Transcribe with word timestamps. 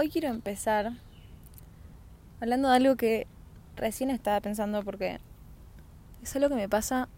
Hoy 0.00 0.10
quiero 0.10 0.28
empezar 0.28 0.92
hablando 2.40 2.68
de 2.68 2.76
algo 2.76 2.94
que 2.94 3.26
recién 3.74 4.10
estaba 4.10 4.40
pensando 4.40 4.84
porque 4.84 5.18
es 6.22 6.36
algo 6.36 6.48
que 6.50 6.54
me 6.54 6.68
pasa 6.68 7.08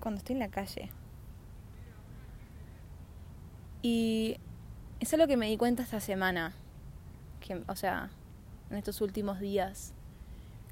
cuando 0.00 0.18
estoy 0.18 0.32
en 0.32 0.40
la 0.40 0.48
calle. 0.48 0.90
Y 3.82 4.38
es 4.98 5.14
algo 5.14 5.28
que 5.28 5.36
me 5.36 5.46
di 5.46 5.56
cuenta 5.56 5.84
esta 5.84 6.00
semana, 6.00 6.54
o 7.68 7.76
sea, 7.76 8.10
en 8.68 8.76
estos 8.76 9.00
últimos 9.00 9.38
días. 9.38 9.92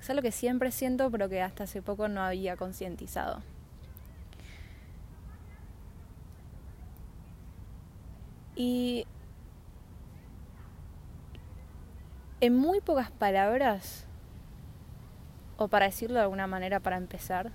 Es 0.01 0.11
algo 0.11 0.23
que 0.23 0.33
siempre 0.33 0.73
siento, 0.73 1.13
pero 1.13 1.29
que 1.29 1.43
hasta 1.43 1.63
hace 1.63 1.81
poco 1.81 2.09
no 2.09 2.23
había 2.23 2.57
concientizado. 2.57 3.41
Y 8.57 9.07
en 12.41 12.57
muy 12.57 12.81
pocas 12.81 13.11
palabras, 13.11 14.07
o 15.57 15.69
para 15.69 15.87
decirlo 15.87 16.17
de 16.17 16.23
alguna 16.23 16.47
manera 16.47 16.81
para 16.81 16.97
empezar, 16.97 17.51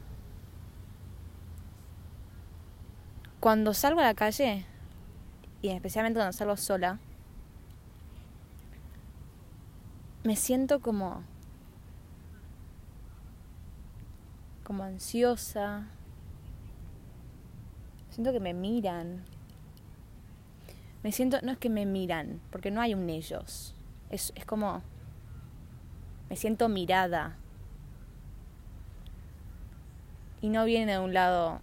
cuando 3.39 3.73
salgo 3.73 3.99
a 3.99 4.03
la 4.03 4.13
calle, 4.13 4.65
y 5.61 5.69
especialmente 5.69 6.19
cuando 6.19 6.33
salgo 6.33 6.57
sola, 6.57 6.99
me 10.23 10.35
siento 10.35 10.79
como 10.79 11.23
como 14.63 14.83
ansiosa. 14.83 15.87
Siento 18.09 18.31
que 18.31 18.39
me 18.39 18.53
miran. 18.53 19.23
Me 21.03 21.11
siento, 21.11 21.39
no 21.41 21.51
es 21.51 21.57
que 21.57 21.69
me 21.69 21.85
miran, 21.85 22.39
porque 22.49 22.71
no 22.71 22.79
hay 22.81 22.93
un 22.93 23.09
ellos. 23.09 23.75
Es, 24.13 24.31
es 24.35 24.45
como, 24.45 24.83
me 26.29 26.35
siento 26.35 26.69
mirada. 26.69 27.35
Y 30.39 30.49
no 30.49 30.65
viene 30.65 30.91
de 30.91 30.99
un 30.99 31.15
lado 31.15 31.61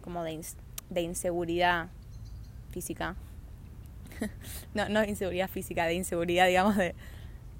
como 0.00 0.24
de, 0.24 0.40
de 0.88 1.02
inseguridad 1.02 1.90
física. 2.70 3.16
no, 4.74 4.88
no 4.88 5.00
de 5.00 5.10
inseguridad 5.10 5.50
física, 5.50 5.84
de 5.84 5.92
inseguridad, 5.92 6.46
digamos, 6.46 6.74
de, 6.78 6.94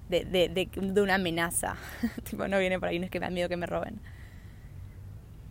de, 0.09 0.25
de, 0.25 0.49
de, 0.49 1.03
una 1.03 1.17
amenaza. 1.17 1.77
tipo, 2.25 2.49
no 2.49 2.59
viene 2.59 2.81
por 2.81 2.89
ahí, 2.89 2.99
no 2.99 3.05
es 3.05 3.11
que 3.11 3.21
me 3.21 3.27
da 3.27 3.31
miedo 3.31 3.51
que 3.51 3.59
me 3.59 3.67
roben. 3.67 4.01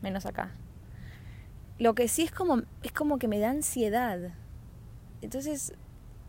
Menos 0.01 0.25
acá. 0.25 0.49
Lo 1.77 1.93
que 1.93 2.07
sí 2.07 2.23
es 2.23 2.31
como, 2.31 2.63
es 2.81 2.91
como 2.91 3.19
que 3.19 3.27
me 3.27 3.37
da 3.37 3.51
ansiedad. 3.51 4.33
Entonces, 5.21 5.73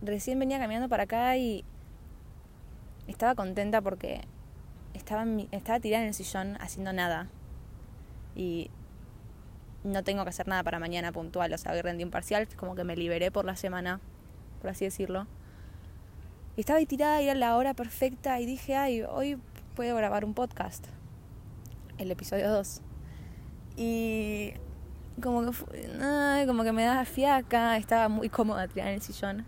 recién 0.03 0.39
venía 0.39 0.59
caminando 0.59 0.91
para 0.91 1.05
acá 1.05 1.39
y 1.39 1.65
estaba 3.07 3.35
contenta 3.35 3.81
porque 3.81 4.23
estaba, 4.95 5.25
estaba 5.51 5.81
tirada 5.81 6.03
en 6.03 6.09
el 6.09 6.15
sillón 6.15 6.57
haciendo 6.61 6.93
nada. 6.93 7.29
Y 8.35 8.71
no 9.85 10.03
tengo 10.05 10.23
que 10.25 10.31
hacer 10.31 10.49
nada 10.49 10.63
para 10.63 10.79
mañana 10.79 11.13
puntual. 11.13 11.53
O 11.53 11.59
sea, 11.59 11.73
hoy 11.73 11.83
rendí 11.83 12.05
un 12.05 12.11
parcial, 12.11 12.49
como 12.57 12.75
que 12.75 12.85
me 12.85 12.97
liberé 12.97 13.31
por 13.31 13.45
la 13.45 13.57
semana, 13.57 14.01
por 14.61 14.71
así 14.71 14.85
decirlo. 14.85 15.27
Estaba 16.57 16.79
ahí 16.79 16.87
tirada, 16.87 17.21
era 17.21 17.35
la 17.35 17.57
hora 17.57 17.75
perfecta 17.75 18.39
y 18.41 18.47
dije, 18.47 18.77
ay, 18.77 19.03
hoy 19.03 19.39
puedo 19.75 19.97
grabar 19.97 20.25
un 20.25 20.35
podcast. 20.35 20.87
El 21.99 22.11
episodio 22.11 22.51
2. 22.51 22.83
Y 23.77 24.53
como 25.23 25.43
que, 25.43 26.47
como 26.47 26.63
que 26.63 26.73
me 26.73 26.85
daba 26.85 27.05
fiaca, 27.05 27.77
estaba 27.77 28.09
muy 28.09 28.29
cómoda 28.29 28.69
tirada 28.69 28.91
en 28.91 28.97
el 28.97 29.03
sillón. 29.03 29.47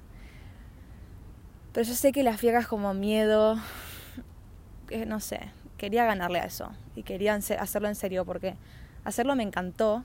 Pero 1.74 1.86
yo 1.86 1.94
sé 1.94 2.12
que 2.12 2.22
la 2.22 2.38
fiaca 2.38 2.60
es 2.60 2.66
como 2.68 2.94
miedo, 2.94 3.58
no 5.06 5.20
sé, 5.20 5.40
quería 5.76 6.04
ganarle 6.04 6.38
a 6.38 6.44
eso 6.44 6.72
y 6.94 7.02
quería 7.02 7.34
hacerlo 7.34 7.88
en 7.88 7.96
serio 7.96 8.24
porque 8.24 8.54
hacerlo 9.04 9.34
me 9.34 9.42
encantó, 9.42 10.04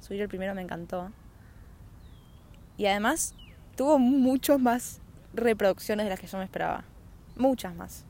subir 0.00 0.22
el 0.22 0.28
primero 0.28 0.54
me 0.54 0.62
encantó. 0.62 1.12
Y 2.78 2.86
además 2.86 3.34
tuvo 3.76 3.98
muchos 3.98 4.58
más 4.58 5.00
reproducciones 5.34 6.06
de 6.06 6.10
las 6.10 6.18
que 6.18 6.26
yo 6.26 6.38
me 6.38 6.44
esperaba, 6.44 6.84
muchas 7.36 7.74
más. 7.74 8.04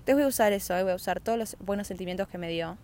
Entonces 0.00 0.16
voy 0.16 0.24
a 0.24 0.28
usar 0.28 0.52
eso, 0.52 0.76
eh, 0.76 0.82
voy 0.82 0.92
a 0.92 0.96
usar 0.96 1.20
todos 1.20 1.38
los 1.38 1.56
buenos 1.60 1.86
sentimientos 1.86 2.28
que 2.28 2.36
me 2.36 2.48
dio 2.50 2.76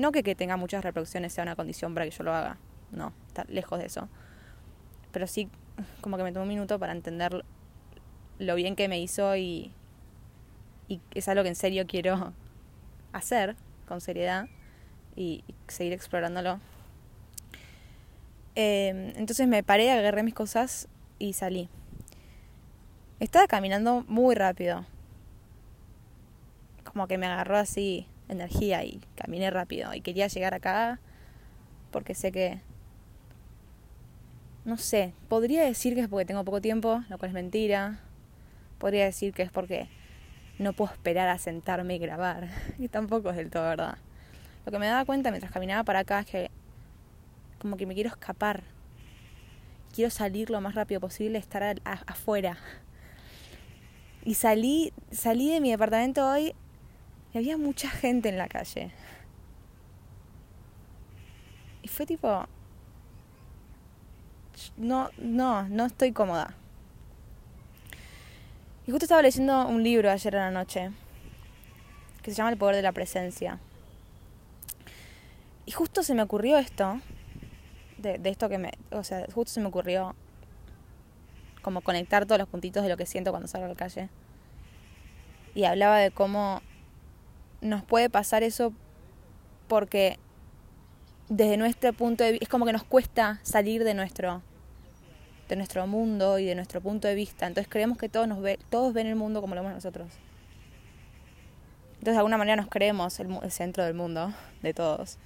no 0.00 0.12
que 0.12 0.22
que 0.22 0.34
tenga 0.34 0.56
muchas 0.56 0.82
reproducciones 0.82 1.34
sea 1.34 1.42
una 1.42 1.54
condición 1.54 1.92
para 1.92 2.06
que 2.06 2.10
yo 2.10 2.24
lo 2.24 2.34
haga, 2.34 2.56
no, 2.90 3.12
está 3.28 3.44
lejos 3.48 3.78
de 3.78 3.84
eso. 3.84 4.08
Pero 5.12 5.26
sí, 5.26 5.50
como 6.00 6.16
que 6.16 6.22
me 6.22 6.32
tomó 6.32 6.42
un 6.42 6.48
minuto 6.48 6.78
para 6.78 6.92
entender 6.92 7.44
lo 8.38 8.54
bien 8.54 8.76
que 8.76 8.88
me 8.88 9.00
hizo 9.00 9.36
y, 9.36 9.72
y 10.88 11.00
es 11.14 11.28
algo 11.28 11.42
que 11.42 11.48
en 11.50 11.56
serio 11.56 11.86
quiero 11.86 12.32
hacer 13.12 13.56
con 13.86 14.00
seriedad 14.00 14.48
y, 15.16 15.44
seguir 15.68 15.92
explorándolo. 15.92 16.60
Em, 18.54 19.12
entonces 19.16 19.46
me 19.46 19.62
paré, 19.62 19.90
agarré 19.90 20.22
mis 20.22 20.34
cosas 20.34 20.88
y 21.18 21.32
salí. 21.34 21.68
Estaba 23.20 23.46
caminando 23.46 24.04
muy 24.08 24.34
rápido. 24.34 24.84
Como 26.84 27.06
que 27.06 27.18
me 27.18 27.26
agarró 27.26 27.56
así 27.56 28.06
energía 28.28 28.84
y 28.84 29.00
caminé 29.16 29.50
rápido 29.50 29.92
y 29.94 30.00
quería 30.00 30.28
llegar 30.28 30.54
acá 30.54 31.00
porque 31.90 32.14
sé 32.14 32.32
que 32.32 32.60
no 34.70 34.76
sé, 34.76 35.12
podría 35.28 35.64
decir 35.64 35.96
que 35.96 36.00
es 36.02 36.08
porque 36.08 36.24
tengo 36.24 36.44
poco 36.44 36.60
tiempo, 36.60 37.02
lo 37.08 37.18
cual 37.18 37.30
es 37.30 37.34
mentira. 37.34 37.98
Podría 38.78 39.04
decir 39.04 39.34
que 39.34 39.42
es 39.42 39.50
porque 39.50 39.88
no 40.60 40.74
puedo 40.74 40.92
esperar 40.92 41.28
a 41.28 41.38
sentarme 41.38 41.96
y 41.96 41.98
grabar, 41.98 42.48
y 42.78 42.86
tampoco 42.86 43.30
es 43.30 43.36
del 43.36 43.50
todo 43.50 43.64
verdad. 43.64 43.98
Lo 44.64 44.70
que 44.70 44.78
me 44.78 44.86
daba 44.86 45.04
cuenta 45.04 45.32
mientras 45.32 45.52
caminaba 45.52 45.82
para 45.82 45.98
acá 45.98 46.20
es 46.20 46.26
que 46.26 46.50
como 47.58 47.76
que 47.76 47.84
me 47.84 47.94
quiero 47.94 48.10
escapar. 48.10 48.62
Quiero 49.92 50.08
salir 50.08 50.50
lo 50.50 50.60
más 50.60 50.76
rápido 50.76 51.00
posible, 51.00 51.40
estar 51.40 51.64
afuera. 51.84 52.56
Y 54.24 54.34
salí, 54.34 54.92
salí 55.10 55.50
de 55.50 55.60
mi 55.60 55.72
departamento 55.72 56.30
hoy 56.30 56.54
y 57.34 57.38
había 57.38 57.56
mucha 57.56 57.90
gente 57.90 58.28
en 58.28 58.38
la 58.38 58.46
calle. 58.46 58.92
Y 61.82 61.88
fue 61.88 62.06
tipo, 62.06 62.46
no, 64.76 65.10
no, 65.18 65.68
no 65.68 65.86
estoy 65.86 66.12
cómoda. 66.12 66.54
Y 68.86 68.90
justo 68.90 69.04
estaba 69.04 69.22
leyendo 69.22 69.66
un 69.66 69.82
libro 69.82 70.10
ayer 70.10 70.34
en 70.34 70.40
la 70.40 70.50
noche 70.50 70.90
que 72.22 72.30
se 72.30 72.36
llama 72.36 72.50
El 72.50 72.58
poder 72.58 72.76
de 72.76 72.82
la 72.82 72.92
presencia. 72.92 73.58
Y 75.66 75.72
justo 75.72 76.02
se 76.02 76.14
me 76.14 76.22
ocurrió 76.22 76.58
esto, 76.58 77.00
de, 77.98 78.18
de, 78.18 78.30
esto 78.30 78.48
que 78.48 78.58
me, 78.58 78.72
o 78.90 79.04
sea, 79.04 79.26
justo 79.32 79.52
se 79.52 79.60
me 79.60 79.66
ocurrió 79.66 80.14
como 81.62 81.82
conectar 81.82 82.26
todos 82.26 82.38
los 82.38 82.48
puntitos 82.48 82.82
de 82.82 82.88
lo 82.88 82.96
que 82.96 83.06
siento 83.06 83.30
cuando 83.30 83.48
salgo 83.48 83.66
a 83.66 83.68
la 83.68 83.74
calle. 83.74 84.08
Y 85.54 85.64
hablaba 85.64 85.98
de 85.98 86.10
cómo 86.10 86.62
nos 87.60 87.84
puede 87.84 88.08
pasar 88.08 88.42
eso 88.42 88.72
porque 89.68 90.18
desde 91.28 91.56
nuestro 91.56 91.92
punto 91.92 92.24
de 92.24 92.32
vista 92.32 92.44
es 92.44 92.48
como 92.48 92.66
que 92.66 92.72
nos 92.72 92.84
cuesta 92.84 93.38
salir 93.42 93.84
de 93.84 93.94
nuestro 93.94 94.42
de 95.50 95.56
nuestro 95.56 95.86
mundo 95.86 96.38
y 96.38 96.46
de 96.46 96.54
nuestro 96.54 96.80
punto 96.80 97.08
de 97.08 97.14
vista. 97.14 97.46
Entonces 97.46 97.68
creemos 97.68 97.98
que 97.98 98.08
todos 98.08 98.26
nos 98.28 98.40
ve, 98.40 98.58
todos 98.70 98.94
ven 98.94 99.06
el 99.08 99.16
mundo 99.16 99.40
como 99.40 99.54
lo 99.54 99.62
vemos 99.62 99.74
nosotros. 99.74 100.08
Entonces 101.94 102.14
de 102.14 102.18
alguna 102.18 102.38
manera 102.38 102.56
nos 102.56 102.68
creemos 102.70 103.18
el, 103.20 103.50
centro 103.50 103.84
del 103.84 103.94
mundo 103.94 104.32
de 104.62 104.72
todos. 104.72 105.18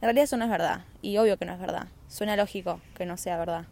En 0.00 0.02
realidad 0.02 0.24
eso 0.24 0.36
no 0.36 0.44
es 0.44 0.50
verdad 0.50 0.84
y 1.02 1.16
obvio 1.16 1.38
que 1.38 1.46
no 1.46 1.54
es 1.54 1.58
verdad. 1.58 1.88
Suena 2.06 2.36
lógico 2.36 2.80
que 2.94 3.06
no 3.06 3.16
sea 3.16 3.38
verdad. 3.38 3.64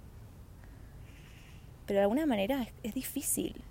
Pero 1.86 1.98
de 1.98 2.02
alguna 2.02 2.26
manera 2.26 2.62
es, 2.62 2.72
es 2.82 2.94
difícil. 2.94 3.62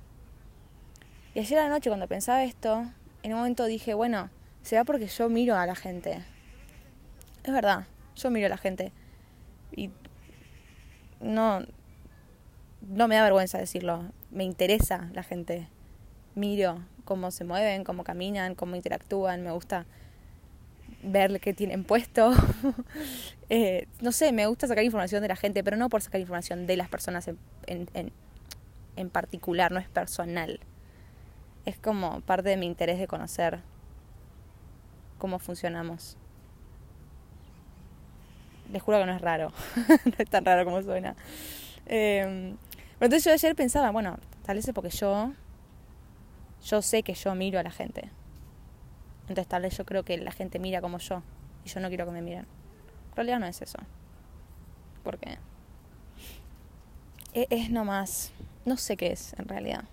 Y 1.33 1.39
ayer 1.39 1.59
a 1.59 1.63
la 1.63 1.69
noche 1.69 1.89
cuando 1.89 2.07
pensaba 2.07 2.43
esto, 2.43 2.85
en 3.23 3.33
un 3.33 3.39
momento 3.39 3.65
dije, 3.65 3.95
bueno, 3.95 4.29
será 4.61 4.85
porque 4.85 5.07
yo 5.07 5.29
miro 5.29 5.57
a 5.57 5.65
la 5.65 5.75
gente. 5.75 6.23
Es 7.43 7.51
verdad, 7.51 7.87
yo 8.15 8.29
miro 8.29 8.45
a 8.45 8.49
la 8.49 8.57
gente. 8.57 8.93
Y 9.75 9.89
no, 11.25 11.65
no 12.81 13.07
me 13.07 13.15
da 13.15 13.23
vergüenza 13.23 13.57
decirlo. 13.57 14.05
Me 14.31 14.43
interesa 14.43 15.09
la 15.13 15.23
gente. 15.23 15.67
Miro 16.35 16.81
cómo 17.05 17.31
se 17.31 17.43
mueven, 17.43 17.83
cómo 17.83 18.03
caminan, 18.03 18.55
cómo 18.55 18.75
interactúan. 18.75 19.41
Me 19.43 19.51
gusta 19.51 19.85
ver 21.03 21.39
qué 21.39 21.53
tienen 21.53 21.83
puesto. 21.83 22.31
eh, 23.49 23.87
no 24.01 24.11
sé, 24.11 24.31
me 24.31 24.47
gusta 24.47 24.67
sacar 24.67 24.83
información 24.83 25.21
de 25.21 25.27
la 25.27 25.35
gente, 25.35 25.63
pero 25.63 25.77
no 25.77 25.89
por 25.89 26.01
sacar 26.01 26.21
información 26.21 26.67
de 26.67 26.77
las 26.77 26.89
personas 26.89 27.27
en, 27.27 27.37
en, 27.67 28.11
en 28.95 29.09
particular, 29.09 29.71
no 29.71 29.79
es 29.79 29.87
personal 29.89 30.59
es 31.65 31.77
como 31.77 32.21
parte 32.21 32.49
de 32.49 32.57
mi 32.57 32.67
interés 32.67 32.99
de 32.99 33.07
conocer 33.07 33.61
cómo 35.17 35.39
funcionamos. 35.39 36.17
Les 38.71 38.81
juro 38.81 38.99
que 38.99 39.05
no 39.05 39.13
es 39.13 39.21
raro, 39.21 39.51
no 40.05 40.13
es 40.17 40.29
tan 40.29 40.43
raro 40.45 40.65
como 40.65 40.81
suena. 40.81 41.15
Eh, 41.85 42.55
Pero 42.99 43.05
entonces 43.05 43.23
yo 43.23 43.31
ayer 43.31 43.55
pensaba, 43.55 43.91
bueno, 43.91 44.17
tal 44.45 44.55
vez 44.57 44.67
es 44.67 44.73
porque 44.73 44.89
yo, 44.89 45.33
yo 46.65 46.81
sé 46.81 47.03
que 47.03 47.13
yo 47.13 47.35
miro 47.35 47.59
a 47.59 47.63
la 47.63 47.71
gente. 47.71 48.09
Entonces 49.21 49.47
tal 49.47 49.63
vez 49.63 49.77
yo 49.77 49.85
creo 49.85 50.03
que 50.03 50.17
la 50.17 50.31
gente 50.31 50.59
mira 50.59 50.81
como 50.81 50.97
yo 50.99 51.21
y 51.63 51.69
yo 51.69 51.79
no 51.79 51.89
quiero 51.89 52.05
que 52.05 52.11
me 52.11 52.21
miren. 52.21 52.45
En 53.11 53.15
realidad 53.15 53.39
no 53.39 53.45
es 53.47 53.61
eso. 53.61 53.77
Porque 55.03 55.37
es, 57.33 57.47
es 57.49 57.69
nomás, 57.69 58.31
no 58.65 58.77
sé 58.77 58.97
qué 58.97 59.11
es 59.11 59.33
en 59.39 59.47
realidad. 59.47 59.83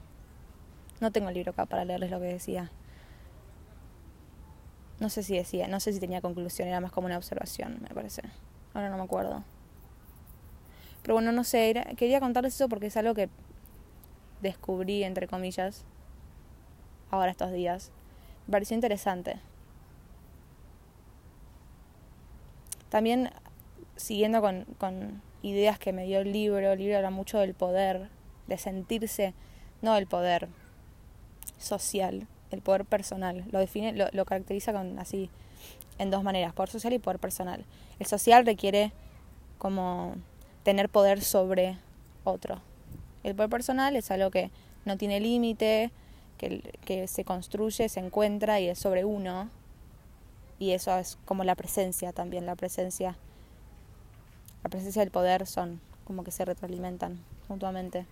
No 1.01 1.11
tengo 1.11 1.29
el 1.29 1.35
libro 1.35 1.53
acá 1.53 1.67
para 1.67 1.85
leerles 1.85 2.11
lo 2.11 2.21
que 2.21 2.27
decía. 2.27 2.71
No 5.01 5.09
sé 5.09 5.23
si 5.23 5.37
decía, 5.37 5.67
no 5.67 5.81
sé 5.81 5.93
si 5.93 5.99
tenía 5.99 6.21
conclusión, 6.21 6.69
era 6.69 6.81
más 6.81 6.93
como 6.93 7.07
una 7.07 7.17
observación, 7.17 7.79
me 7.83 7.89
parece. 7.89 8.23
Ahora 8.75 8.91
no 8.91 8.97
me 8.97 9.05
acuerdo. 9.05 9.45
Pero 11.03 11.15
bueno, 11.15 11.33
no 11.33 11.45
sé, 11.45 11.75
quería 11.97 12.21
contarles 12.21 12.55
eso 12.55 12.69
porque 12.69 12.87
es 12.87 12.97
algo 12.97 13.15
que 13.15 13.29
descubrí, 14.41 15.05
entre 15.05 15.27
comillas, 15.27 15.85
ahora 17.11 17.31
estos 17.31 17.53
días. 17.53 17.91
Me 18.47 18.53
pareció 18.53 18.75
interesante. 18.75 19.39
También, 22.89 23.31
siguiendo 23.97 24.41
con, 24.41 24.65
con 24.79 25.23
ideas 25.43 25.79
que 25.79 25.93
me 25.93 26.05
dio 26.05 26.21
el 26.21 26.33
libro, 26.33 26.73
el 26.73 26.79
libro 26.79 26.97
habla 26.97 27.11
mucho 27.11 27.39
del 27.39 27.55
poder, 27.55 28.09
de 28.47 28.59
sentirse, 28.59 29.35
no 29.81 29.95
del 29.95 30.07
poder 30.07 30.49
social, 31.59 32.27
el 32.51 32.61
poder 32.61 32.85
personal. 32.85 33.45
Lo 33.51 33.59
define, 33.59 33.93
lo, 33.93 34.07
lo 34.13 34.25
caracteriza 34.25 34.73
con 34.73 34.99
así, 34.99 35.31
en 36.03 36.11
dos 36.11 36.23
maneras, 36.23 36.53
poder 36.53 36.71
social 36.71 36.93
y 36.93 36.99
poder 36.99 37.19
personal. 37.19 37.65
El 37.99 38.07
social 38.07 38.45
requiere 38.45 38.93
como 39.59 40.17
tener 40.63 40.89
poder 40.89 41.23
sobre 41.23 41.79
otro. 42.25 42.61
El 43.23 43.35
poder 43.35 43.51
personal 43.51 43.97
es 43.97 44.11
algo 44.11 44.31
que 44.31 44.51
no 44.85 44.97
tiene 44.97 45.21
límite, 45.21 45.91
que, 46.39 46.75
que 46.85 47.07
se 47.07 47.25
construye, 47.25 47.89
se 47.89 48.01
encuentra 48.01 48.61
y 48.61 48.69
es 48.69 48.79
sobre 48.79 49.05
uno. 49.05 49.49
Y 50.59 50.73
eso 50.73 50.97
es 50.99 51.19
como 51.25 51.45
la 51.45 51.55
presencia 51.55 52.13
también, 52.13 52.47
la 52.47 52.57
presencia. 52.57 53.17
La 54.63 54.71
presencia 54.71 55.01
del 55.01 55.11
poder 55.11 55.47
son 55.47 55.81
como 56.05 56.25
que 56.25 56.31
se 56.31 56.45
retroalimentan 56.45 57.19
mutuamente. 57.49 58.07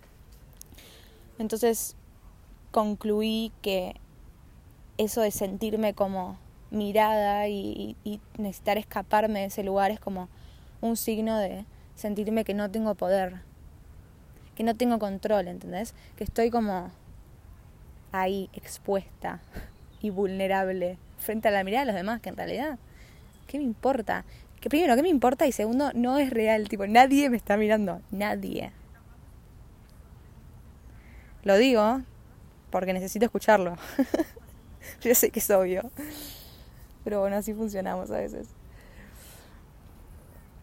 Entonces 1.39 1.97
concluí 2.71 3.53
que 3.63 3.97
eso 4.99 5.23
de 5.23 5.31
sentirme 5.31 5.95
como 5.95 6.39
mirada 6.71 7.49
y, 7.49 7.97
necesitar 8.39 8.79
escaparme 8.79 9.41
de 9.41 9.47
ese 9.47 9.63
lugar 9.63 9.91
es 9.91 10.01
como 10.01 10.29
un 10.81 10.97
signo 10.97 11.39
de 11.39 11.65
sentirme 11.95 12.45
que 12.45 12.55
no 12.55 12.71
tengo 12.71 12.95
poder, 12.95 13.41
que 14.55 14.63
no 14.63 14.75
tengo 14.77 14.99
control, 14.99 15.49
¿entendés? 15.49 15.95
Que 16.17 16.25
estoy 16.25 16.51
como 16.51 16.91
ahí 18.13 18.49
expuesta 18.53 19.41
y 20.01 20.11
vulnerable 20.11 20.97
frente 21.19 21.49
a 21.49 21.51
la 21.51 21.65
mirada 21.65 21.85
de 21.85 21.93
los 21.93 21.97
demás, 21.97 22.21
que 22.21 22.31
en 22.31 22.37
realidad, 22.37 22.79
¿qué 23.47 23.59
me 23.59 23.65
importa? 23.65 24.25
Que 24.61 24.69
primero, 24.69 24.97
¿qué 24.97 25.03
me 25.03 25.09
importa? 25.09 25.47
Y 25.47 25.53
segundo, 25.53 25.91
no 25.95 26.19
es 26.19 26.31
real, 26.31 26.69
tipo, 26.69 26.87
nadie 26.87 27.29
me 27.31 27.37
está 27.37 27.57
mirando, 27.57 28.01
nadie. 28.11 28.73
Lo 31.43 31.57
digo 31.57 32.03
porque 32.71 32.93
necesito 32.93 33.25
escucharlo. 33.25 33.77
Yo 35.03 35.15
sé 35.15 35.31
que 35.31 35.41
es 35.41 35.51
obvio. 35.51 35.91
Pero 37.05 37.21
bueno, 37.21 37.37
así 37.37 37.55
funcionamos 37.55 38.11
a 38.11 38.19
veces. 38.19 38.49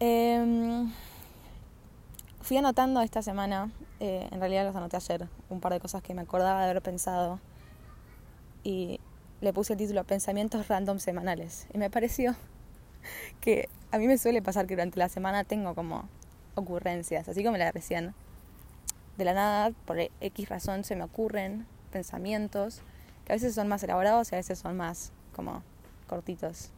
Em, 0.00 0.92
fui 2.40 2.56
anotando 2.56 3.00
esta 3.00 3.22
semana, 3.22 3.72
eh, 3.98 4.28
en 4.30 4.38
realidad 4.38 4.64
las 4.64 4.76
anoté 4.76 4.96
ayer, 4.96 5.28
un 5.50 5.60
par 5.60 5.72
de 5.72 5.80
cosas 5.80 6.02
que 6.02 6.14
me 6.14 6.22
acordaba 6.22 6.60
de 6.64 6.70
haber 6.70 6.82
pensado. 6.82 7.40
Y 8.62 9.00
le 9.40 9.52
puse 9.52 9.72
el 9.72 9.78
título 9.78 10.04
Pensamientos 10.04 10.68
Random 10.68 10.98
Semanales. 10.98 11.66
Y 11.72 11.78
me 11.78 11.90
pareció 11.90 12.36
que 13.40 13.68
a 13.90 13.98
mí 13.98 14.06
me 14.06 14.18
suele 14.18 14.42
pasar 14.42 14.66
que 14.66 14.74
durante 14.74 14.98
la 14.98 15.08
semana 15.08 15.44
tengo 15.44 15.74
como 15.74 16.08
ocurrencias, 16.54 17.28
así 17.28 17.42
como 17.42 17.56
la 17.56 17.72
recién. 17.72 18.14
De 19.16 19.24
la 19.24 19.34
nada, 19.34 19.72
por 19.84 19.98
X 19.98 20.48
razón, 20.48 20.84
se 20.84 20.94
me 20.94 21.02
ocurren 21.02 21.66
pensamientos 21.90 22.82
que 23.24 23.32
a 23.32 23.36
veces 23.36 23.54
son 23.54 23.66
más 23.66 23.82
elaborados 23.82 24.30
y 24.30 24.36
a 24.36 24.38
veces 24.38 24.58
son 24.58 24.76
más 24.76 25.12
como 25.34 25.62
cortitos 26.08 26.70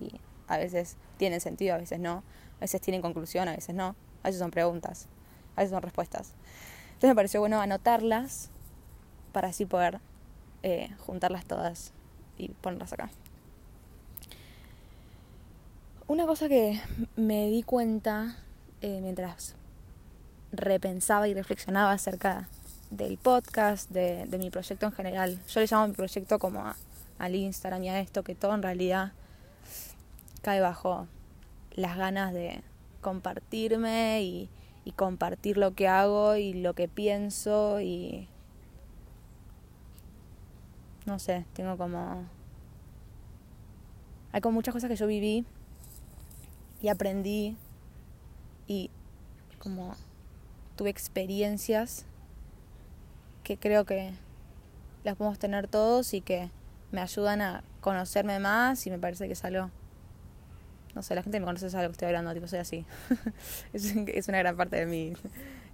y 0.00 0.20
a 0.46 0.58
veces 0.58 0.96
tienen 1.16 1.40
sentido, 1.40 1.74
a 1.74 1.78
veces 1.78 1.98
no, 1.98 2.22
a 2.58 2.60
veces 2.60 2.80
tienen 2.80 3.02
conclusión, 3.02 3.48
a 3.48 3.52
veces 3.52 3.74
no, 3.74 3.96
a 4.22 4.28
veces 4.28 4.38
son 4.38 4.50
preguntas, 4.50 5.08
a 5.56 5.62
veces 5.62 5.72
son 5.72 5.82
respuestas. 5.82 6.34
Entonces 6.86 7.10
me 7.10 7.14
pareció 7.16 7.40
bueno 7.40 7.60
anotarlas 7.60 8.50
para 9.32 9.48
así 9.48 9.66
poder 9.66 10.00
eh, 10.62 10.90
juntarlas 10.98 11.44
todas 11.44 11.92
y 12.38 12.48
ponerlas 12.48 12.92
acá. 12.92 13.10
Una 16.06 16.26
cosa 16.26 16.48
que 16.48 16.80
me 17.16 17.48
di 17.48 17.62
cuenta 17.62 18.36
eh, 18.82 19.00
mientras 19.00 19.56
repensaba 20.52 21.28
y 21.28 21.34
reflexionaba 21.34 21.92
acerca 21.92 22.48
del 22.90 23.18
podcast, 23.18 23.90
de, 23.90 24.26
mi 24.38 24.50
proyecto 24.50 24.86
en 24.86 24.92
general. 24.92 25.40
Yo 25.48 25.60
le 25.60 25.66
llamo 25.66 25.88
mi 25.88 25.94
proyecto 25.94 26.38
como 26.38 26.72
al 27.18 27.34
Instagram 27.34 27.84
y 27.84 27.88
a 27.88 28.00
esto, 28.00 28.22
que 28.22 28.34
todo 28.34 28.54
en 28.54 28.62
realidad 28.62 29.12
cae 30.42 30.60
bajo 30.60 31.08
las 31.72 31.96
ganas 31.96 32.32
de 32.32 32.62
compartirme 33.00 34.22
y, 34.22 34.50
compartir 34.96 35.56
lo 35.56 35.74
que 35.74 35.88
hago 35.88 36.36
y 36.36 36.52
lo 36.52 36.74
que 36.74 36.88
pienso 36.88 37.80
y 37.80 38.28
no 41.06 41.18
sé, 41.18 41.46
tengo 41.54 41.78
como 41.78 42.26
hay 44.30 44.40
como 44.42 44.56
muchas 44.56 44.74
cosas 44.74 44.90
que 44.90 44.96
yo 44.96 45.06
viví 45.06 45.46
y 46.82 46.88
aprendí 46.88 47.56
y 48.66 48.90
como 49.58 49.96
tuve 50.76 50.90
experiencias 50.90 52.04
que 53.42 53.56
creo 53.56 53.86
que 53.86 54.12
las 55.02 55.16
podemos 55.16 55.38
tener 55.38 55.66
todos 55.66 56.12
y 56.12 56.20
que 56.20 56.50
me 56.94 57.00
ayudan 57.00 57.42
a 57.42 57.64
conocerme 57.80 58.38
más 58.38 58.86
y 58.86 58.90
me 58.90 58.98
parece 58.98 59.26
que 59.26 59.32
es 59.32 59.44
algo 59.44 59.70
no 60.94 61.02
sé, 61.02 61.14
la 61.14 61.22
gente 61.22 61.40
me 61.40 61.46
conoce 61.46 61.68
sabe 61.70 61.84
lo 61.84 61.88
que 61.88 61.94
estoy 61.94 62.06
hablando, 62.06 62.32
tipo 62.32 62.46
soy 62.46 62.60
así. 62.60 62.86
es, 63.72 64.28
una 64.28 64.38
gran 64.38 64.56
parte 64.56 64.76
de 64.76 64.86
mí. 64.86 65.12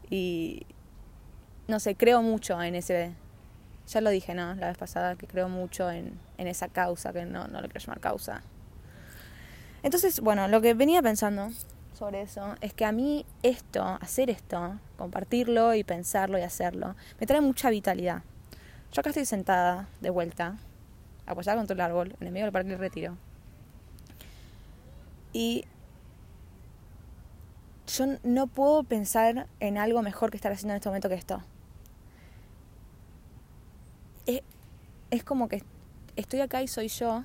Y 0.08 0.66
no 1.68 1.78
sé, 1.78 1.94
creo 1.94 2.22
mucho 2.22 2.60
en 2.62 2.74
ese 2.74 3.12
ya 3.86 4.00
lo 4.00 4.10
dije, 4.10 4.34
¿no? 4.34 4.54
La 4.54 4.68
vez 4.68 4.78
pasada 4.78 5.16
que 5.16 5.26
creo 5.26 5.48
mucho 5.48 5.90
en, 5.90 6.18
en 6.38 6.46
esa 6.46 6.68
causa, 6.68 7.12
que 7.12 7.24
no, 7.24 7.48
no 7.48 7.60
lo 7.60 7.68
quiero 7.68 7.80
llamar 7.80 8.00
causa. 8.00 8.40
Entonces, 9.82 10.20
bueno, 10.20 10.48
lo 10.48 10.60
que 10.60 10.74
venía 10.74 11.02
pensando 11.02 11.50
sobre 11.98 12.22
eso 12.22 12.54
es 12.60 12.72
que 12.72 12.84
a 12.84 12.92
mí 12.92 13.26
esto, 13.42 13.82
hacer 14.00 14.30
esto, 14.30 14.78
compartirlo 14.96 15.74
y 15.74 15.84
pensarlo 15.84 16.38
y 16.38 16.42
hacerlo, 16.42 16.94
me 17.18 17.26
trae 17.26 17.40
mucha 17.40 17.68
vitalidad. 17.68 18.22
Yo 18.92 19.00
acá 19.00 19.10
estoy 19.10 19.24
sentada 19.24 19.88
de 20.00 20.10
vuelta, 20.10 20.56
apoyada 21.26 21.58
contra 21.58 21.74
el 21.74 21.80
árbol, 21.80 22.16
en 22.20 22.26
el 22.26 22.32
medio 22.32 22.46
del 22.46 22.52
parque 22.52 22.70
del 22.70 22.78
retiro. 22.78 23.16
Y 25.32 25.64
yo 27.86 28.06
no 28.22 28.46
puedo 28.46 28.82
pensar 28.84 29.46
en 29.60 29.78
algo 29.78 30.02
mejor 30.02 30.30
que 30.30 30.36
estar 30.36 30.52
haciendo 30.52 30.72
en 30.72 30.76
este 30.76 30.88
momento 30.88 31.08
que 31.08 31.14
esto. 31.14 31.42
Es, 34.26 34.42
es 35.10 35.24
como 35.24 35.48
que 35.48 35.62
estoy 36.16 36.40
acá 36.40 36.62
y 36.62 36.68
soy 36.68 36.88
yo 36.88 37.24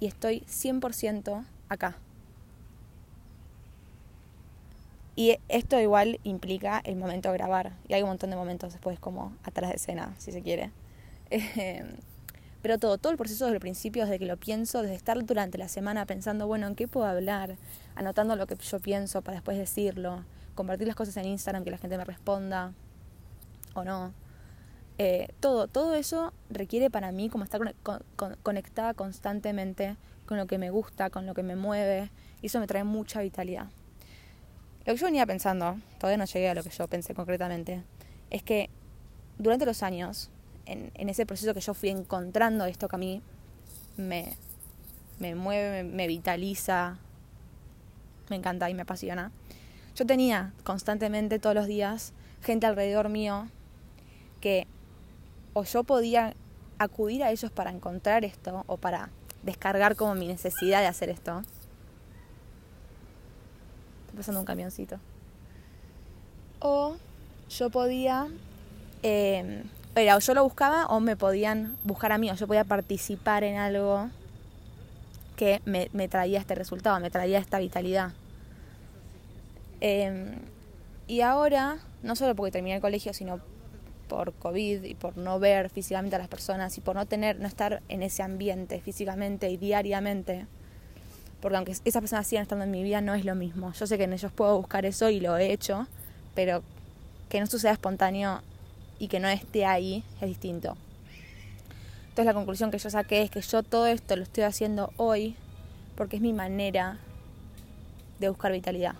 y 0.00 0.06
estoy 0.06 0.40
100% 0.48 1.44
acá. 1.68 1.96
Y 5.18 5.36
esto 5.48 5.80
igual 5.80 6.20
implica 6.22 6.80
el 6.84 6.94
momento 6.94 7.32
de 7.32 7.38
grabar. 7.38 7.72
Y 7.88 7.94
hay 7.94 8.02
un 8.02 8.08
montón 8.08 8.30
de 8.30 8.36
momentos 8.36 8.72
después 8.72 9.00
como 9.00 9.36
atrás 9.42 9.70
de 9.70 9.76
escena, 9.76 10.14
si 10.18 10.30
se 10.30 10.42
quiere. 10.42 10.70
Pero 12.62 12.78
todo, 12.78 12.98
todo 12.98 13.12
el 13.12 13.18
proceso 13.18 13.44
desde 13.44 13.56
el 13.56 13.60
principio, 13.60 14.04
desde 14.04 14.18
que 14.18 14.26
lo 14.26 14.36
pienso, 14.36 14.82
desde 14.82 14.96
estar 14.96 15.24
durante 15.24 15.58
la 15.58 15.68
semana 15.68 16.06
pensando, 16.06 16.46
bueno, 16.46 16.66
¿en 16.66 16.74
qué 16.74 16.88
puedo 16.88 17.06
hablar? 17.06 17.56
Anotando 17.94 18.34
lo 18.36 18.46
que 18.46 18.56
yo 18.56 18.80
pienso 18.80 19.22
para 19.22 19.36
después 19.36 19.56
decirlo. 19.56 20.24
Compartir 20.54 20.88
las 20.88 20.96
cosas 20.96 21.16
en 21.18 21.26
Instagram, 21.26 21.64
que 21.64 21.70
la 21.70 21.78
gente 21.78 21.96
me 21.96 22.04
responda 22.04 22.72
o 23.74 23.84
no. 23.84 24.12
Eh, 24.98 25.28
todo, 25.38 25.68
todo 25.68 25.94
eso 25.94 26.32
requiere 26.50 26.90
para 26.90 27.12
mí 27.12 27.28
como 27.28 27.44
estar 27.44 27.60
conectada 28.42 28.94
constantemente 28.94 29.96
con 30.26 30.36
lo 30.36 30.46
que 30.46 30.58
me 30.58 30.70
gusta, 30.70 31.10
con 31.10 31.26
lo 31.26 31.34
que 31.34 31.44
me 31.44 31.54
mueve. 31.54 32.10
Y 32.42 32.46
eso 32.46 32.58
me 32.58 32.66
trae 32.66 32.82
mucha 32.82 33.20
vitalidad. 33.20 33.68
Lo 34.84 34.94
que 34.94 35.00
yo 35.00 35.06
venía 35.06 35.26
pensando, 35.26 35.78
todavía 35.98 36.16
no 36.16 36.24
llegué 36.24 36.48
a 36.48 36.54
lo 36.54 36.62
que 36.62 36.70
yo 36.70 36.88
pensé 36.88 37.14
concretamente, 37.14 37.84
es 38.30 38.42
que 38.42 38.70
durante 39.38 39.66
los 39.66 39.82
años, 39.82 40.30
en, 40.68 41.08
ese 41.08 41.26
proceso 41.26 41.54
que 41.54 41.60
yo 41.60 41.74
fui 41.74 41.88
encontrando 41.88 42.64
esto 42.66 42.88
que 42.88 42.96
a 42.96 42.98
mí 42.98 43.22
me, 43.96 44.36
me 45.18 45.34
mueve, 45.34 45.82
me, 45.82 46.06
vitaliza, 46.06 46.98
me 48.28 48.36
encanta 48.36 48.68
y 48.68 48.74
me 48.74 48.82
apasiona, 48.82 49.32
yo 49.96 50.06
tenía 50.06 50.52
constantemente 50.64 51.38
todos 51.38 51.56
los 51.56 51.66
días 51.66 52.12
gente 52.42 52.66
alrededor 52.66 53.08
mío 53.08 53.48
que 54.40 54.66
o 55.54 55.64
yo 55.64 55.82
podía 55.82 56.34
acudir 56.78 57.24
a 57.24 57.30
ellos 57.30 57.50
para 57.50 57.70
encontrar 57.70 58.24
esto 58.24 58.64
o 58.66 58.76
para 58.76 59.10
descargar 59.42 59.96
como 59.96 60.14
mi 60.14 60.28
necesidad 60.28 60.80
de 60.80 60.86
hacer 60.86 61.08
esto. 61.08 61.40
Está 64.06 64.16
pasando 64.16 64.40
un 64.40 64.46
camioncito. 64.46 64.98
O 66.60 66.96
yo 67.48 67.70
podía, 67.70 68.28
eh, 69.02 69.64
o 70.14 70.18
yo 70.18 70.34
lo 70.34 70.44
buscaba 70.44 70.86
o 70.86 71.00
me 71.00 71.16
podían 71.16 71.76
buscar 71.84 72.12
a 72.12 72.18
mí, 72.18 72.30
o 72.30 72.34
yo 72.34 72.46
podía 72.46 72.64
participar 72.64 73.44
en 73.44 73.56
algo 73.56 74.08
que 75.36 75.60
me, 75.64 76.08
traía 76.08 76.38
este 76.38 76.54
resultado, 76.54 76.98
me 77.00 77.10
traía 77.10 77.38
esta 77.38 77.58
vitalidad. 77.58 78.12
Eh, 79.80 80.36
y 81.06 81.20
ahora, 81.22 81.78
no 82.02 82.16
solo 82.16 82.34
porque 82.34 82.52
terminé 82.52 82.76
el 82.76 82.80
colegio, 82.80 83.14
sino 83.14 83.40
por 84.08 84.32
COVID 84.34 84.84
y 84.84 84.94
por 84.94 85.16
no 85.16 85.38
ver 85.38 85.70
físicamente 85.70 86.16
a 86.16 86.18
las 86.18 86.28
personas 86.28 86.76
y 86.78 86.80
por 86.80 86.96
no 86.96 87.06
tener, 87.06 87.38
no 87.40 87.46
estar 87.46 87.82
en 87.88 88.02
ese 88.02 88.22
ambiente 88.22 88.80
físicamente 88.80 89.50
y 89.50 89.56
diariamente, 89.56 90.46
porque 91.40 91.56
aunque 91.56 91.72
esas 91.72 92.00
personas 92.00 92.26
sigan 92.26 92.42
estando 92.42 92.64
en 92.64 92.70
mi 92.70 92.82
vida, 92.82 93.00
no 93.00 93.14
es 93.14 93.24
lo 93.24 93.34
mismo. 93.34 93.72
Yo 93.72 93.86
sé 93.86 93.96
que 93.96 94.04
en 94.04 94.12
ellos 94.12 94.32
puedo 94.32 94.56
buscar 94.56 94.86
eso 94.86 95.08
y 95.08 95.20
lo 95.20 95.36
he 95.36 95.52
hecho, 95.52 95.86
pero 96.34 96.62
que 97.28 97.40
no 97.40 97.46
suceda 97.46 97.72
espontáneo 97.72 98.42
y 98.98 99.08
que 99.08 99.20
no 99.20 99.28
esté 99.28 99.64
ahí 99.64 100.04
es 100.20 100.28
distinto. 100.28 100.76
Entonces 102.08 102.26
la 102.26 102.34
conclusión 102.34 102.70
que 102.70 102.78
yo 102.78 102.90
saqué 102.90 103.22
es 103.22 103.30
que 103.30 103.40
yo 103.40 103.62
todo 103.62 103.86
esto 103.86 104.16
lo 104.16 104.24
estoy 104.24 104.44
haciendo 104.44 104.92
hoy 104.96 105.36
porque 105.96 106.16
es 106.16 106.22
mi 106.22 106.32
manera 106.32 106.98
de 108.18 108.28
buscar 108.28 108.52
vitalidad. 108.52 108.94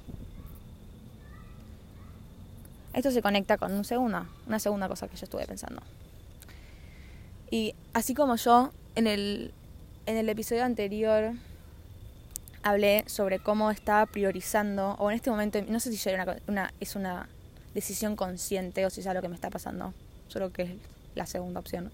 Esto 2.92 3.10
se 3.10 3.22
conecta 3.22 3.58
con 3.58 3.72
un 3.72 3.84
segundo, 3.84 4.26
una 4.46 4.58
segunda 4.58 4.88
cosa 4.88 5.08
que 5.08 5.16
yo 5.16 5.24
estuve 5.24 5.46
pensando. 5.46 5.82
Y 7.50 7.74
así 7.92 8.14
como 8.14 8.36
yo 8.36 8.72
en 8.94 9.06
el, 9.06 9.52
en 10.06 10.16
el 10.16 10.28
episodio 10.28 10.64
anterior 10.64 11.32
hablé 12.62 13.04
sobre 13.06 13.38
cómo 13.38 13.70
estaba 13.70 14.06
priorizando, 14.06 14.96
o 14.98 15.10
en 15.10 15.16
este 15.16 15.30
momento, 15.30 15.60
no 15.68 15.80
sé 15.80 15.90
si 15.90 15.96
ya 15.96 16.14
una, 16.14 16.36
una, 16.46 16.74
es 16.80 16.96
una 16.96 17.28
decisión 17.74 18.16
consciente 18.16 18.84
o 18.86 18.90
si 18.90 19.00
es 19.00 19.06
algo 19.06 19.22
que 19.22 19.28
me 19.28 19.34
está 19.34 19.50
pasando, 19.50 19.94
solo 20.28 20.52
que 20.52 20.62
es 20.62 20.70
la 21.14 21.26
segunda 21.26 21.60
opción. 21.60 21.90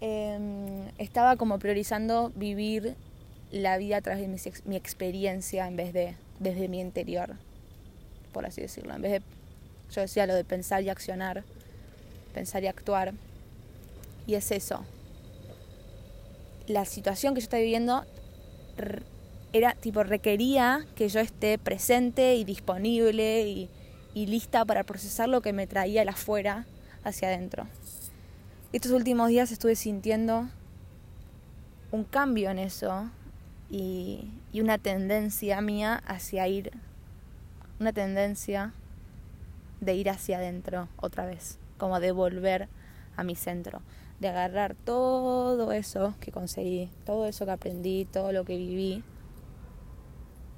Eh, 0.00 0.90
estaba 0.98 1.36
como 1.36 1.58
priorizando 1.58 2.32
vivir 2.34 2.94
la 3.50 3.78
vida 3.78 3.98
a 3.98 4.00
través 4.00 4.20
de 4.20 4.28
mi, 4.28 4.38
mi 4.66 4.76
experiencia 4.76 5.66
en 5.66 5.76
vez 5.76 5.92
de 5.92 6.14
desde 6.40 6.68
mi 6.68 6.80
interior, 6.80 7.36
por 8.32 8.44
así 8.44 8.60
decirlo, 8.60 8.94
en 8.94 9.02
vez 9.02 9.12
de 9.12 9.22
yo 9.94 10.00
decía 10.00 10.26
lo 10.26 10.34
de 10.34 10.44
pensar 10.44 10.82
y 10.82 10.88
accionar, 10.88 11.44
pensar 12.32 12.64
y 12.64 12.66
actuar. 12.66 13.14
Y 14.26 14.34
es 14.34 14.50
eso. 14.50 14.84
La 16.66 16.84
situación 16.84 17.34
que 17.34 17.40
yo 17.40 17.44
estaba 17.44 17.60
viviendo 17.60 18.04
era 19.52 19.74
tipo 19.74 20.02
requería 20.02 20.84
que 20.96 21.08
yo 21.08 21.20
esté 21.20 21.58
presente 21.58 22.34
y 22.34 22.44
disponible 22.44 23.46
y, 23.46 23.70
y 24.14 24.26
lista 24.26 24.64
para 24.64 24.84
procesar 24.84 25.28
lo 25.28 25.42
que 25.42 25.52
me 25.52 25.66
traía 25.66 26.02
el 26.02 26.08
afuera 26.08 26.66
hacia 27.02 27.28
adentro. 27.28 27.66
Estos 28.72 28.92
últimos 28.92 29.28
días 29.28 29.52
estuve 29.52 29.76
sintiendo 29.76 30.48
un 31.90 32.04
cambio 32.04 32.50
en 32.50 32.58
eso 32.58 33.10
y, 33.70 34.30
y 34.52 34.60
una 34.60 34.78
tendencia 34.78 35.60
mía 35.60 36.02
hacia 36.06 36.48
ir, 36.48 36.72
una 37.78 37.92
tendencia 37.92 38.72
de 39.80 39.94
ir 39.94 40.10
hacia 40.10 40.38
adentro 40.38 40.88
otra 40.96 41.26
vez, 41.26 41.58
como 41.76 42.00
de 42.00 42.12
volver 42.12 42.68
a 43.16 43.24
mi 43.24 43.36
centro, 43.36 43.82
de 44.20 44.28
agarrar 44.28 44.74
todo 44.74 45.72
eso 45.72 46.14
que 46.20 46.32
conseguí, 46.32 46.90
todo 47.04 47.26
eso 47.26 47.44
que 47.44 47.52
aprendí, 47.52 48.04
todo 48.06 48.32
lo 48.32 48.44
que 48.44 48.56
viví 48.56 49.02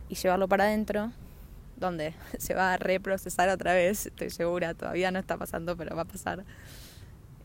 y 0.08 0.14
llevarlo 0.14 0.48
para 0.48 0.64
adentro, 0.64 1.12
donde 1.76 2.14
se 2.38 2.54
va 2.54 2.74
a 2.74 2.76
reprocesar 2.76 3.48
otra 3.48 3.74
vez, 3.74 4.06
estoy 4.06 4.30
segura, 4.30 4.74
todavía 4.74 5.10
no 5.10 5.18
está 5.18 5.36
pasando, 5.36 5.76
pero 5.76 5.94
va 5.94 6.02
a 6.02 6.06
pasar. 6.06 6.44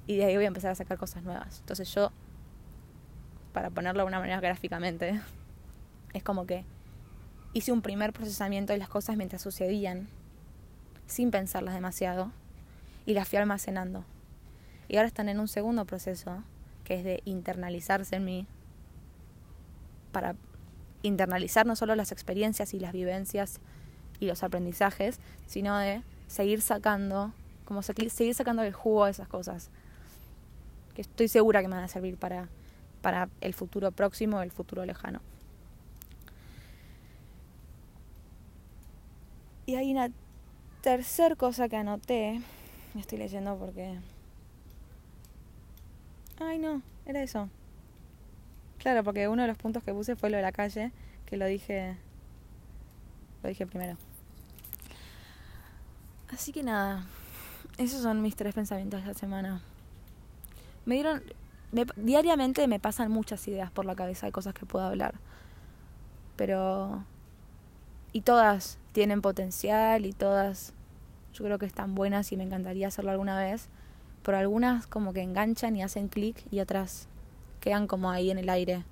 Y 0.07 0.17
de 0.17 0.25
ahí 0.25 0.35
voy 0.35 0.45
a 0.45 0.47
empezar 0.47 0.71
a 0.71 0.75
sacar 0.75 0.97
cosas 0.97 1.23
nuevas. 1.23 1.59
Entonces 1.59 1.93
yo, 1.93 2.11
para 3.53 3.69
ponerlo 3.69 4.03
de 4.03 4.07
una 4.07 4.19
manera 4.19 4.39
gráficamente, 4.39 5.21
es 6.13 6.23
como 6.23 6.45
que 6.45 6.65
hice 7.53 7.71
un 7.71 7.81
primer 7.81 8.13
procesamiento 8.13 8.73
de 8.73 8.79
las 8.79 8.89
cosas 8.89 9.17
mientras 9.17 9.41
sucedían 9.41 10.07
sin 11.05 11.31
pensarlas 11.31 11.75
demasiado 11.75 12.31
y 13.05 13.13
las 13.13 13.27
fui 13.27 13.37
almacenando. 13.37 14.05
Y 14.87 14.97
ahora 14.97 15.07
están 15.07 15.29
en 15.29 15.39
un 15.39 15.47
segundo 15.47 15.85
proceso, 15.85 16.43
que 16.83 16.95
es 16.95 17.03
de 17.03 17.21
internalizarse 17.25 18.15
en 18.15 18.25
mí, 18.25 18.47
para 20.11 20.35
internalizar 21.03 21.65
no 21.65 21.75
solo 21.75 21.95
las 21.95 22.11
experiencias 22.11 22.73
y 22.73 22.79
las 22.79 22.93
vivencias 22.93 23.59
y 24.21 24.27
los 24.27 24.43
aprendizajes, 24.43 25.19
sino 25.47 25.77
de 25.77 26.01
seguir 26.27 26.61
sacando, 26.61 27.33
como 27.65 27.81
seguir 27.81 28.33
sacando 28.33 28.63
el 28.63 28.71
jugo 28.71 29.05
de 29.05 29.11
esas 29.11 29.27
cosas, 29.27 29.69
que 30.95 31.01
estoy 31.01 31.27
segura 31.27 31.61
que 31.61 31.67
me 31.67 31.75
van 31.75 31.83
a 31.83 31.89
servir 31.89 32.15
para, 32.15 32.47
para 33.01 33.27
el 33.41 33.53
futuro 33.53 33.91
próximo, 33.91 34.41
el 34.41 34.51
futuro 34.51 34.85
lejano. 34.85 35.19
Y 39.65 39.75
hay 39.75 39.91
una 39.91 40.09
Tercer 40.81 41.37
cosa 41.37 41.69
que 41.69 41.77
anoté, 41.77 42.41
estoy 42.97 43.19
leyendo 43.19 43.55
porque... 43.55 43.99
Ay, 46.39 46.57
no, 46.57 46.81
era 47.05 47.21
eso. 47.21 47.49
Claro, 48.79 49.03
porque 49.03 49.27
uno 49.27 49.43
de 49.43 49.47
los 49.47 49.57
puntos 49.57 49.83
que 49.83 49.93
puse 49.93 50.15
fue 50.15 50.31
lo 50.31 50.37
de 50.37 50.41
la 50.41 50.51
calle, 50.51 50.91
que 51.27 51.37
lo 51.37 51.45
dije... 51.45 51.97
Lo 53.43 53.49
dije 53.49 53.67
primero. 53.67 53.95
Así 56.33 56.51
que 56.51 56.63
nada, 56.63 57.05
esos 57.77 58.01
son 58.01 58.21
mis 58.21 58.35
tres 58.35 58.53
pensamientos 58.53 59.01
de 59.01 59.07
la 59.07 59.13
semana. 59.13 59.61
Me 60.85 60.95
dieron... 60.95 61.21
diariamente 61.95 62.67
me 62.67 62.79
pasan 62.79 63.11
muchas 63.11 63.47
ideas 63.47 63.71
por 63.71 63.85
la 63.85 63.95
cabeza 63.95 64.25
de 64.25 64.31
cosas 64.31 64.53
que 64.53 64.65
puedo 64.65 64.85
hablar. 64.85 65.15
Pero... 66.35 67.03
Y 68.13 68.21
todas 68.21 68.77
tienen 68.91 69.21
potencial 69.21 70.05
y 70.05 70.11
todas 70.11 70.73
yo 71.33 71.45
creo 71.45 71.57
que 71.57 71.65
están 71.65 71.95
buenas 71.95 72.31
y 72.31 72.37
me 72.37 72.43
encantaría 72.43 72.87
hacerlo 72.87 73.11
alguna 73.11 73.37
vez, 73.39 73.69
pero 74.23 74.37
algunas 74.37 74.85
como 74.87 75.13
que 75.13 75.21
enganchan 75.21 75.75
y 75.75 75.83
hacen 75.83 76.07
clic 76.09 76.43
y 76.51 76.59
otras 76.59 77.07
quedan 77.61 77.87
como 77.87 78.11
ahí 78.11 78.31
en 78.31 78.37
el 78.37 78.49
aire, 78.49 78.83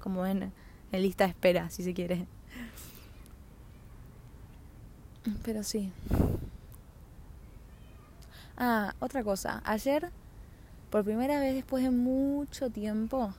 como 0.00 0.26
en, 0.26 0.52
en 0.92 1.02
lista 1.02 1.24
de 1.24 1.30
espera, 1.30 1.70
si 1.70 1.82
se 1.82 1.94
quiere. 1.94 2.26
Pero 5.44 5.62
sí. 5.62 5.92
Ah, 8.56 8.94
otra 9.00 9.24
cosa. 9.24 9.62
Ayer, 9.64 10.10
por 10.90 11.04
primera 11.04 11.40
vez 11.40 11.54
después 11.54 11.82
de 11.82 11.90
mucho 11.90 12.70
tiempo, 12.70 13.34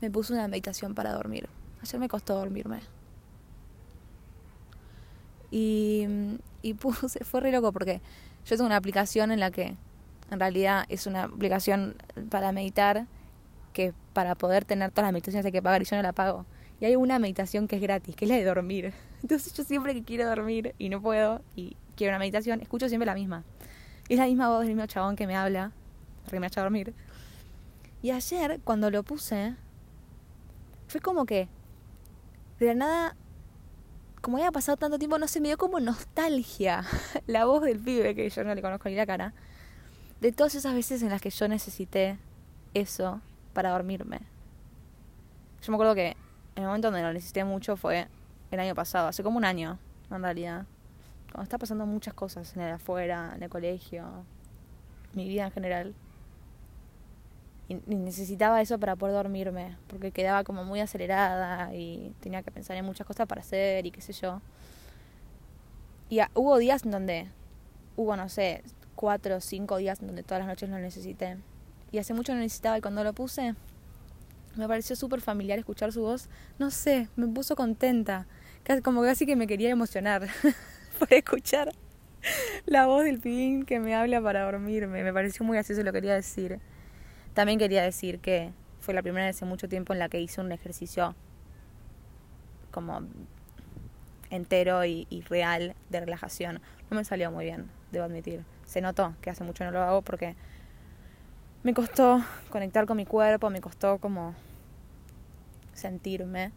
me 0.00 0.10
puse 0.10 0.32
una 0.32 0.48
meditación 0.48 0.94
para 0.94 1.12
dormir. 1.12 1.48
Ayer 1.82 1.98
me 1.98 2.08
costó 2.08 2.34
dormirme. 2.34 2.80
Y, 5.50 6.06
y 6.62 6.74
puse, 6.74 7.24
fue 7.24 7.40
re 7.40 7.52
loco 7.52 7.72
porque 7.72 8.00
yo 8.46 8.56
tengo 8.56 8.66
una 8.66 8.76
aplicación 8.76 9.32
en 9.32 9.40
la 9.40 9.50
que 9.50 9.76
en 10.30 10.40
realidad 10.40 10.84
es 10.88 11.06
una 11.06 11.24
aplicación 11.24 11.96
para 12.30 12.52
meditar 12.52 13.06
que 13.72 13.92
para 14.12 14.34
poder 14.34 14.64
tener 14.64 14.90
todas 14.90 15.06
las 15.06 15.12
meditaciones 15.12 15.46
hay 15.46 15.52
que 15.52 15.62
pagar 15.62 15.82
y 15.82 15.84
yo 15.84 15.96
no 15.96 16.02
la 16.02 16.12
pago. 16.12 16.46
Y 16.80 16.86
hay 16.86 16.96
una 16.96 17.18
meditación 17.18 17.68
que 17.68 17.76
es 17.76 17.82
gratis, 17.82 18.16
que 18.16 18.24
es 18.24 18.30
la 18.30 18.36
de 18.36 18.44
dormir. 18.44 18.92
Entonces 19.22 19.52
yo 19.52 19.64
siempre 19.64 19.94
que 19.94 20.02
quiero 20.02 20.28
dormir 20.28 20.74
y 20.78 20.88
no 20.88 21.00
puedo 21.00 21.42
y 21.56 21.76
quiero 21.96 22.12
una 22.12 22.18
meditación, 22.18 22.60
escucho 22.60 22.88
siempre 22.88 23.06
la 23.06 23.14
misma. 23.14 23.44
Es 24.14 24.18
la 24.18 24.26
misma 24.26 24.48
voz 24.48 24.60
del 24.60 24.68
mismo 24.68 24.86
chabón 24.86 25.16
que 25.16 25.26
me 25.26 25.36
habla, 25.36 25.72
que 26.28 26.40
me 26.40 26.46
echa 26.46 26.60
a 26.60 26.64
dormir. 26.64 26.94
Y 28.02 28.10
ayer, 28.10 28.60
cuando 28.64 28.90
lo 28.90 29.02
puse, 29.02 29.54
fue 30.88 31.00
como 31.00 31.26
que 31.26 31.48
de 32.58 32.66
la 32.66 32.74
nada 32.74 33.16
como 34.20 34.36
había 34.36 34.52
pasado 34.52 34.76
tanto 34.76 34.98
tiempo, 34.98 35.18
no 35.18 35.28
sé, 35.28 35.40
me 35.40 35.48
dio 35.48 35.56
como 35.56 35.80
nostalgia 35.80 36.84
la 37.26 37.44
voz 37.46 37.62
del 37.62 37.78
pibe, 37.78 38.14
que 38.14 38.28
yo 38.28 38.44
no 38.44 38.54
le 38.54 38.62
conozco 38.62 38.88
ni 38.88 38.94
la 38.94 39.06
cara, 39.06 39.32
de 40.20 40.32
todas 40.32 40.54
esas 40.54 40.74
veces 40.74 41.02
en 41.02 41.08
las 41.08 41.22
que 41.22 41.30
yo 41.30 41.48
necesité 41.48 42.18
eso 42.74 43.20
para 43.54 43.70
dormirme. 43.70 44.20
Yo 45.62 45.72
me 45.72 45.76
acuerdo 45.76 45.94
que 45.94 46.16
el 46.56 46.64
momento 46.64 46.88
donde 46.88 47.02
lo 47.02 47.12
necesité 47.12 47.44
mucho 47.44 47.76
fue 47.76 48.08
el 48.50 48.60
año 48.60 48.74
pasado, 48.74 49.08
hace 49.08 49.22
como 49.22 49.38
un 49.38 49.44
año, 49.44 49.78
en 50.10 50.22
realidad. 50.22 50.66
Cuando 51.32 51.42
está 51.44 51.58
pasando 51.58 51.86
muchas 51.86 52.14
cosas 52.14 52.56
en 52.56 52.62
el 52.62 52.72
afuera, 52.74 53.32
en 53.36 53.42
el 53.42 53.48
colegio, 53.48 54.04
mi 55.14 55.28
vida 55.28 55.44
en 55.46 55.52
general 55.52 55.94
y 57.70 57.94
necesitaba 57.94 58.60
eso 58.60 58.78
para 58.80 58.96
poder 58.96 59.14
dormirme, 59.14 59.76
porque 59.86 60.10
quedaba 60.10 60.42
como 60.42 60.64
muy 60.64 60.80
acelerada 60.80 61.72
y 61.72 62.12
tenía 62.20 62.42
que 62.42 62.50
pensar 62.50 62.76
en 62.76 62.84
muchas 62.84 63.06
cosas 63.06 63.28
para 63.28 63.42
hacer 63.42 63.86
y 63.86 63.92
qué 63.92 64.00
sé 64.00 64.12
yo. 64.12 64.42
Y 66.08 66.18
hubo 66.34 66.58
días 66.58 66.84
en 66.84 66.90
donde 66.90 67.28
hubo, 67.96 68.16
no 68.16 68.28
sé, 68.28 68.64
cuatro 68.96 69.36
o 69.36 69.40
cinco 69.40 69.76
días 69.76 70.00
donde 70.00 70.24
todas 70.24 70.40
las 70.40 70.48
noches 70.48 70.68
lo 70.68 70.80
necesité. 70.80 71.38
Y 71.92 71.98
hace 71.98 72.12
mucho 72.12 72.32
lo 72.32 72.40
necesitaba 72.40 72.76
y 72.78 72.80
cuando 72.80 73.04
lo 73.04 73.12
puse, 73.12 73.54
me 74.56 74.66
pareció 74.66 74.96
súper 74.96 75.20
familiar 75.20 75.56
escuchar 75.60 75.92
su 75.92 76.02
voz. 76.02 76.28
No 76.58 76.72
sé, 76.72 77.08
me 77.14 77.28
puso 77.28 77.54
contenta. 77.54 78.26
Como 78.82 79.02
casi 79.02 79.26
que 79.26 79.36
me 79.36 79.46
quería 79.46 79.70
emocionar 79.70 80.26
por 81.08 81.12
escuchar 81.14 81.72
la 82.66 82.86
voz 82.86 83.04
del 83.04 83.18
pibín 83.18 83.64
que 83.64 83.80
me 83.80 83.94
habla 83.94 84.20
para 84.20 84.42
dormirme. 84.42 85.02
Me 85.02 85.12
pareció 85.12 85.44
muy 85.44 85.56
gracioso 85.56 85.82
lo 85.82 85.92
quería 85.92 86.14
decir. 86.14 86.60
También 87.32 87.58
quería 87.58 87.82
decir 87.82 88.18
que 88.20 88.52
fue 88.80 88.92
la 88.92 89.02
primera 89.02 89.26
vez 89.26 89.40
en 89.40 89.48
mucho 89.48 89.68
tiempo 89.68 89.92
en 89.92 89.98
la 89.98 90.08
que 90.08 90.20
hice 90.20 90.40
un 90.40 90.52
ejercicio 90.52 91.14
como 92.70 93.02
entero 94.28 94.84
y, 94.84 95.06
y, 95.08 95.22
real 95.22 95.74
de 95.88 96.00
relajación. 96.00 96.60
No 96.90 96.96
me 96.96 97.04
salió 97.04 97.30
muy 97.30 97.46
bien, 97.46 97.70
debo 97.92 98.04
admitir. 98.04 98.44
Se 98.66 98.80
notó 98.80 99.14
que 99.22 99.30
hace 99.30 99.42
mucho 99.42 99.64
no 99.64 99.70
lo 99.70 99.80
hago 99.80 100.02
porque 100.02 100.36
me 101.62 101.72
costó 101.74 102.22
conectar 102.50 102.86
con 102.86 102.96
mi 102.96 103.06
cuerpo, 103.06 103.48
me 103.50 103.60
costó 103.60 103.98
como 103.98 104.34
sentirme 105.72 106.52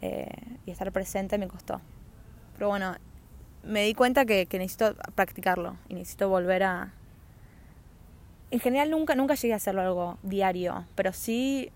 eh, 0.00 0.28
y 0.64 0.70
estar 0.70 0.90
presente, 0.90 1.38
me 1.38 1.48
costó. 1.48 1.80
Pero 2.54 2.68
bueno, 2.68 2.94
me 3.62 3.82
di 3.84 3.94
cuenta 3.94 4.24
que, 4.24 4.46
que 4.46 4.58
necesito 4.58 4.94
practicarlo 5.14 5.76
y 5.88 5.94
necesito 5.94 6.28
volver 6.28 6.62
a... 6.62 6.92
En 8.50 8.60
general 8.60 8.90
nunca, 8.90 9.14
nunca 9.14 9.34
llegué 9.34 9.52
a 9.52 9.56
hacerlo 9.56 9.82
algo 9.82 10.18
diario, 10.22 10.86
pero 10.94 11.12
sí 11.12 11.72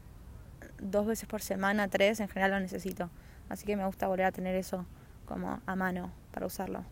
dos 0.81 1.07
veces 1.07 1.29
por 1.29 1.43
semana, 1.43 1.89
tres, 1.89 2.21
en 2.21 2.29
general 2.29 2.53
lo 2.53 2.61
necesito. 2.61 3.11
Así 3.49 3.67
que 3.67 3.77
me 3.77 3.85
gusta 3.87 4.07
volver 4.07 4.27
a 4.27 4.33
tener 4.33 4.55
eso 4.55 4.87
como 5.27 5.61
a 5.67 5.77
mano 5.77 6.13
para 6.33 6.47
usarlo. 6.47 6.85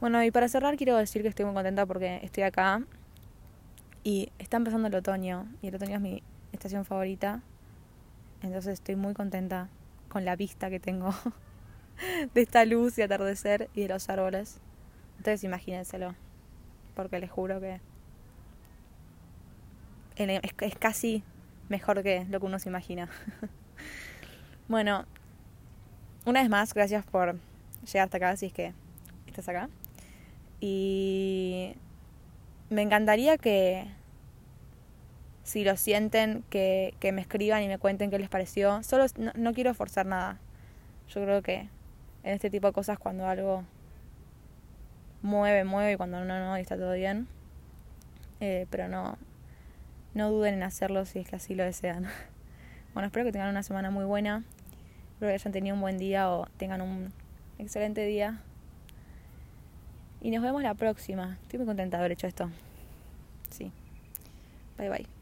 Bueno, 0.00 0.22
y 0.24 0.30
para 0.30 0.48
cerrar 0.48 0.76
quiero 0.76 0.96
decir 0.96 1.22
que 1.22 1.28
estoy 1.28 1.44
muy 1.44 1.54
contenta 1.54 1.86
porque 1.86 2.18
estoy 2.22 2.42
acá 2.42 2.82
y 4.02 4.32
está 4.38 4.56
empezando 4.56 4.88
el 4.88 4.94
otoño 4.94 5.46
y 5.62 5.68
el 5.68 5.76
otoño 5.76 5.96
es 5.96 6.00
mi 6.00 6.22
estación 6.52 6.84
favorita. 6.84 7.40
Entonces 8.42 8.74
estoy 8.74 8.96
muy 8.96 9.14
contenta 9.14 9.68
con 10.08 10.24
la 10.24 10.34
vista 10.34 10.70
que 10.70 10.80
tengo 10.80 11.14
de 12.34 12.40
esta 12.40 12.64
luz 12.64 12.98
y 12.98 13.02
atardecer 13.02 13.68
y 13.74 13.82
de 13.82 13.88
los 13.88 14.08
árboles. 14.08 14.60
Entonces 15.18 15.44
imagínenselo, 15.44 16.14
porque 16.94 17.18
les 17.20 17.30
juro 17.30 17.60
que 17.60 17.80
es 20.16 20.74
casi 20.76 21.22
mejor 21.68 22.02
que 22.02 22.26
lo 22.28 22.40
que 22.40 22.46
uno 22.46 22.58
se 22.58 22.68
imagina. 22.68 23.08
bueno, 24.68 25.06
una 26.24 26.40
vez 26.40 26.50
más, 26.50 26.74
gracias 26.74 27.04
por 27.04 27.38
llegar 27.84 28.04
hasta 28.04 28.16
acá, 28.16 28.36
si 28.36 28.46
es 28.46 28.52
que 28.52 28.72
estás 29.26 29.48
acá. 29.48 29.68
Y 30.60 31.74
me 32.70 32.82
encantaría 32.82 33.38
que, 33.38 33.86
si 35.42 35.64
lo 35.64 35.76
sienten, 35.76 36.44
que, 36.50 36.94
me 37.12 37.20
escriban 37.20 37.62
y 37.62 37.68
me 37.68 37.78
cuenten 37.78 38.10
qué 38.10 38.18
les 38.18 38.28
pareció. 38.28 38.82
Solo 38.82 39.06
no, 39.34 39.52
quiero 39.52 39.74
forzar 39.74 40.06
nada. 40.06 40.38
Yo 41.08 41.22
creo 41.22 41.42
que 41.42 41.68
en 42.24 42.34
este 42.34 42.50
tipo 42.50 42.66
de 42.66 42.72
cosas 42.72 42.98
cuando 42.98 43.26
algo 43.26 43.64
mueve, 45.22 45.64
mueve 45.64 45.92
y 45.92 45.96
cuando 45.96 46.24
no, 46.24 46.38
no, 46.38 46.58
y 46.58 46.60
está 46.60 46.76
todo 46.76 46.92
bien. 46.92 47.28
Eh, 48.40 48.66
pero 48.70 48.88
no, 48.88 49.18
no 50.14 50.30
duden 50.30 50.54
en 50.54 50.62
hacerlo 50.62 51.06
si 51.06 51.20
es 51.20 51.28
que 51.28 51.36
así 51.36 51.54
lo 51.54 51.64
desean. 51.64 52.06
Bueno, 52.94 53.06
espero 53.06 53.24
que 53.24 53.32
tengan 53.32 53.48
una 53.48 53.62
semana 53.62 53.90
muy 53.90 54.04
buena. 54.04 54.44
Espero 55.14 55.30
que 55.30 55.32
hayan 55.32 55.50
tenido 55.50 55.74
un 55.74 55.80
buen 55.80 55.96
día 55.96 56.30
o 56.30 56.46
tengan 56.58 56.82
un 56.82 57.10
excelente 57.58 58.04
día. 58.04 58.42
Y 60.20 60.30
nos 60.30 60.42
vemos 60.42 60.62
la 60.62 60.74
próxima. 60.74 61.38
Estoy 61.40 61.60
muy 61.60 61.66
contenta 61.66 61.96
de 61.96 62.00
haber 62.02 62.12
hecho 62.12 62.26
esto. 62.26 62.50
Sí. 63.50 63.72
Bye 64.76 64.90
bye. 64.90 65.21